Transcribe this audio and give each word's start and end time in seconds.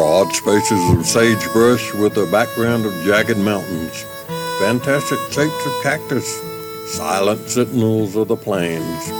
Broad 0.00 0.32
spaces 0.32 0.80
of 0.92 1.04
sagebrush 1.04 1.92
with 1.92 2.16
a 2.16 2.24
background 2.32 2.86
of 2.86 3.04
jagged 3.04 3.36
mountains. 3.36 4.02
Fantastic 4.58 5.18
shapes 5.30 5.66
of 5.66 5.82
cactus. 5.82 6.40
Silent 6.86 7.46
sentinels 7.50 8.16
of 8.16 8.28
the 8.28 8.36
plains. 8.36 9.10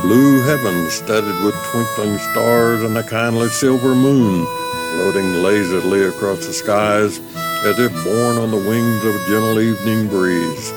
Blue 0.00 0.40
heavens 0.44 0.94
studded 0.94 1.44
with 1.44 1.54
twinkling 1.66 2.16
stars 2.16 2.82
and 2.82 2.96
a 2.96 3.02
kindly 3.02 3.50
silver 3.50 3.94
moon 3.94 4.46
floating 4.94 5.42
lazily 5.42 6.04
across 6.04 6.46
the 6.46 6.54
skies 6.54 7.18
as 7.66 7.78
if 7.78 7.92
borne 8.02 8.38
on 8.38 8.50
the 8.50 8.56
wings 8.56 9.04
of 9.04 9.14
a 9.14 9.26
gentle 9.26 9.60
evening 9.60 10.08
breeze. 10.08 10.72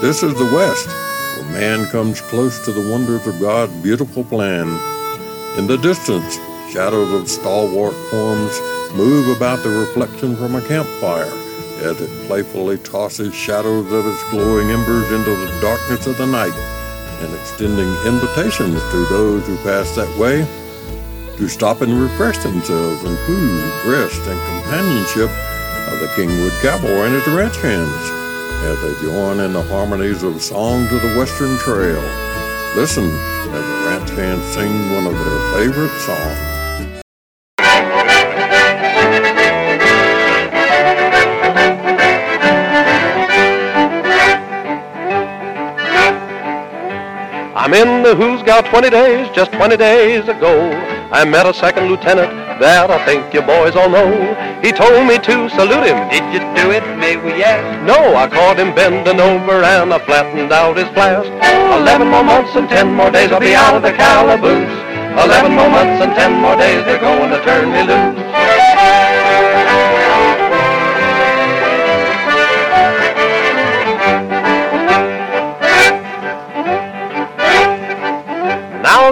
This 0.00 0.24
is 0.24 0.34
the 0.34 0.52
West, 0.52 0.88
where 1.36 1.52
man 1.52 1.86
comes 1.92 2.20
close 2.20 2.58
to 2.64 2.72
the 2.72 2.90
wonders 2.90 3.24
of 3.28 3.40
God's 3.40 3.80
beautiful 3.80 4.24
plan. 4.24 4.66
In 5.56 5.68
the 5.68 5.78
distance, 5.78 6.34
shadows 6.72 7.12
of 7.12 7.28
stalwart 7.28 7.94
forms 8.10 8.60
move 8.94 9.36
about 9.36 9.62
the 9.62 9.68
reflection 9.68 10.36
from 10.36 10.54
a 10.54 10.62
campfire 10.62 11.32
as 11.82 12.00
it 12.00 12.26
playfully 12.26 12.78
tosses 12.78 13.34
shadows 13.34 13.92
of 13.92 14.06
its 14.06 14.30
glowing 14.30 14.70
embers 14.70 15.10
into 15.12 15.30
the 15.30 15.58
darkness 15.60 16.06
of 16.06 16.16
the 16.18 16.26
night 16.26 16.54
and 17.22 17.34
extending 17.34 17.88
invitations 18.06 18.80
to 18.90 19.06
those 19.06 19.46
who 19.46 19.56
pass 19.58 19.94
that 19.94 20.10
way 20.18 20.46
to 21.36 21.48
stop 21.48 21.82
and 21.82 21.92
refresh 22.00 22.38
themselves 22.38 23.04
in 23.04 23.16
food, 23.26 23.62
rest, 23.86 24.20
and 24.26 24.62
companionship 24.62 25.30
of 25.92 26.00
the 26.00 26.10
Kingwood 26.16 26.54
Cowboy 26.62 27.06
and 27.06 27.14
his 27.14 27.26
ranch 27.28 27.56
hands 27.58 28.10
as 28.66 28.80
they 28.82 29.06
join 29.06 29.38
in 29.40 29.52
the 29.52 29.62
harmonies 29.62 30.22
of 30.24 30.42
songs 30.42 30.92
of 30.92 31.00
the 31.00 31.16
Western 31.16 31.56
Trail. 31.58 32.02
Listen 32.74 33.04
as 33.04 33.64
the 33.64 33.86
ranch 33.86 34.10
hands 34.10 34.44
sing 34.54 34.92
one 34.94 35.06
of 35.06 35.14
their 35.14 35.52
favorite 35.54 35.96
songs. 36.00 36.57
I'm 47.58 47.74
in 47.74 48.04
the 48.04 48.14
hoosegow 48.14 48.70
20 48.70 48.88
days, 48.88 49.26
just 49.34 49.50
20 49.50 49.76
days 49.76 50.28
ago. 50.28 50.70
I 51.10 51.24
met 51.24 51.44
a 51.44 51.52
second 51.52 51.90
lieutenant 51.90 52.30
that 52.62 52.86
I 52.86 53.02
think 53.02 53.34
you 53.34 53.42
boys 53.42 53.74
all 53.74 53.90
know. 53.90 54.06
He 54.62 54.70
told 54.70 55.02
me 55.10 55.18
to 55.18 55.50
salute 55.50 55.90
him. 55.90 55.98
Did 56.06 56.22
you 56.30 56.38
do 56.54 56.70
it, 56.70 56.86
may 57.02 57.18
we 57.18 57.42
ask? 57.42 57.66
No, 57.82 58.14
I 58.14 58.30
caught 58.30 58.62
him 58.62 58.78
bending 58.78 59.18
over 59.18 59.66
and 59.66 59.92
I 59.92 59.98
flattened 60.06 60.52
out 60.54 60.78
his 60.78 60.86
flask. 60.94 61.26
Eleven 61.26 62.06
more 62.06 62.22
months 62.22 62.54
and 62.54 62.68
ten 62.68 62.94
more 62.94 63.10
days 63.10 63.32
I'll 63.34 63.42
be 63.42 63.58
out 63.58 63.74
of 63.74 63.82
the 63.82 63.90
calaboose. 63.90 64.70
Eleven 65.18 65.50
more 65.58 65.68
months 65.68 65.98
and 65.98 66.14
ten 66.14 66.38
more 66.38 66.54
days 66.54 66.86
they're 66.86 67.02
going 67.02 67.34
to 67.34 67.42
turn 67.42 67.74
me 67.74 67.82
loose. 67.82 68.27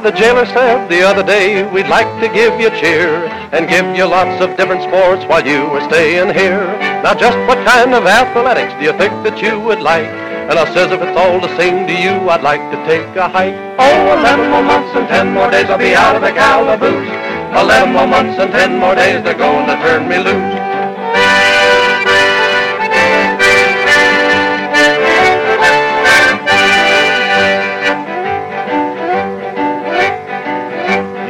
The 0.07 0.13
jailer 0.13 0.47
said 0.47 0.87
the 0.87 1.03
other 1.03 1.25
day 1.25 1.67
we'd 1.75 1.89
like 1.89 2.07
to 2.23 2.29
give 2.31 2.55
you 2.61 2.71
cheer 2.79 3.27
and 3.51 3.67
give 3.69 3.85
you 3.99 4.07
lots 4.07 4.41
of 4.41 4.57
different 4.57 4.81
sports 4.87 5.27
while 5.27 5.45
you 5.45 5.67
were 5.67 5.83
staying 5.91 6.33
here. 6.33 6.63
Now 7.03 7.13
just 7.13 7.35
what 7.51 7.59
kind 7.67 7.93
of 7.93 8.07
athletics 8.07 8.71
do 8.79 8.87
you 8.87 8.95
think 8.95 9.11
that 9.27 9.43
you 9.43 9.59
would 9.59 9.83
like? 9.83 10.07
And 10.47 10.63
I 10.63 10.65
says 10.73 10.93
if 10.93 11.03
it's 11.03 11.19
all 11.19 11.41
the 11.41 11.51
same 11.59 11.89
to 11.89 11.93
you, 11.93 12.15
I'd 12.31 12.47
like 12.47 12.63
to 12.71 12.79
take 12.87 13.03
a 13.19 13.27
hike. 13.27 13.59
Oh, 13.83 14.15
eleven 14.15 14.49
more 14.49 14.63
months 14.63 14.95
and 14.95 15.09
ten 15.09 15.35
more 15.35 15.51
days 15.51 15.67
I'll 15.67 15.77
be 15.77 15.99
out 15.99 16.15
of 16.15 16.23
the 16.23 16.31
calaboose. 16.31 17.11
Eleven 17.59 17.91
more 17.91 18.07
months 18.07 18.39
and 18.39 18.53
ten 18.53 18.79
more 18.79 18.95
days 18.95 19.25
they're 19.25 19.35
going 19.35 19.67
to 19.67 19.75
turn 19.83 20.07
me 20.07 20.23
loose. 20.23 20.76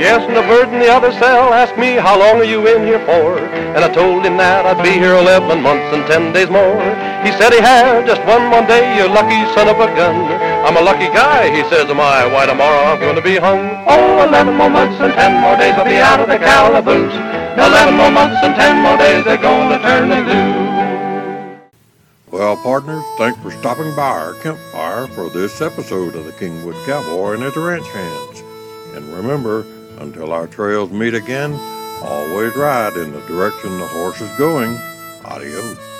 Yes, 0.06 0.22
and 0.22 0.38
the 0.38 0.46
bird 0.46 0.70
in 0.70 0.78
the 0.78 0.86
other 0.86 1.10
cell 1.18 1.50
asked 1.50 1.74
me, 1.74 1.98
how 1.98 2.14
long 2.14 2.38
are 2.38 2.46
you 2.46 2.62
in 2.62 2.86
here 2.86 3.02
for? 3.02 3.42
And 3.42 3.82
I 3.82 3.90
told 3.90 4.22
him 4.22 4.38
that 4.38 4.62
I'd 4.62 4.78
be 4.78 4.94
here 4.94 5.18
11 5.18 5.58
months 5.58 5.90
and 5.90 6.06
10 6.06 6.30
days 6.30 6.46
more. 6.46 6.78
He 7.26 7.34
said 7.34 7.50
he 7.50 7.58
had 7.58 8.06
just 8.06 8.22
one 8.22 8.46
more 8.46 8.62
day, 8.70 8.94
you 8.94 9.10
lucky 9.10 9.34
son 9.50 9.66
of 9.66 9.82
a 9.82 9.90
gun. 9.98 10.30
I'm 10.62 10.78
a 10.78 10.80
lucky 10.80 11.10
guy, 11.10 11.50
he 11.50 11.66
says, 11.66 11.90
am 11.90 11.98
I? 11.98 12.22
Why, 12.22 12.46
tomorrow 12.46 12.86
I'm 12.86 13.02
going 13.02 13.18
to 13.18 13.20
be 13.20 13.34
hung. 13.34 13.66
Oh, 13.90 14.22
11 14.30 14.54
more 14.54 14.70
months 14.70 14.94
and 15.02 15.10
10 15.10 15.42
more 15.42 15.58
days, 15.58 15.74
I'll 15.74 15.82
be 15.82 15.98
out 15.98 16.22
of 16.22 16.30
the 16.30 16.38
calaboose. 16.38 17.10
11 17.58 17.98
more 17.98 18.14
months 18.14 18.38
and 18.46 18.54
10 18.54 18.86
more 18.86 18.94
days, 19.02 19.26
they're 19.26 19.42
going 19.42 19.74
to 19.74 19.78
turn 19.82 20.06
me 20.06 20.22
loose. 20.22 21.66
Well, 22.30 22.54
partners, 22.62 23.02
thanks 23.18 23.42
for 23.42 23.50
stopping 23.50 23.90
by 23.98 24.14
our 24.14 24.34
campfire 24.38 25.08
for 25.18 25.28
this 25.30 25.60
episode 25.60 26.14
of 26.14 26.26
the 26.26 26.32
Kingwood 26.38 26.78
Cowboy 26.86 27.34
and 27.34 27.42
his 27.42 27.56
ranch 27.56 27.88
hands. 27.90 28.44
And 28.94 29.12
remember, 29.12 29.66
until 29.98 30.32
our 30.32 30.46
trails 30.46 30.90
meet 30.90 31.14
again, 31.14 31.52
always 32.02 32.54
ride 32.56 32.96
in 32.96 33.12
the 33.12 33.20
direction 33.22 33.78
the 33.78 33.86
horse 33.86 34.20
is 34.20 34.30
going. 34.38 34.76
Adios. 35.24 35.95